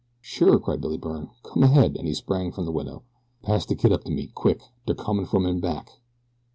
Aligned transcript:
"Sure!" 0.19 0.57
cried 0.57 0.81
Billy 0.81 0.97
Byrne. 0.97 1.29
"Come 1.43 1.61
ahead," 1.61 1.95
and 1.95 2.07
he 2.07 2.15
sprang 2.15 2.51
for 2.51 2.63
the 2.63 2.71
window. 2.71 3.03
"Pass 3.43 3.67
de 3.67 3.75
kid 3.75 3.91
up 3.91 4.03
to 4.05 4.11
me. 4.11 4.31
Quick! 4.33 4.63
Dey're 4.87 4.95
comin' 4.95 5.27
from 5.27 5.45
in 5.45 5.59
back." 5.59 5.91